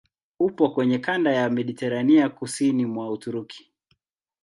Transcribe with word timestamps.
Upo 0.39 0.69
kwenye 0.69 0.99
kanda 0.99 1.31
ya 1.33 1.49
Mediteranea 1.49 2.29
kusini 2.29 2.85
mwa 2.85 3.11
Uturuki. 3.11 3.71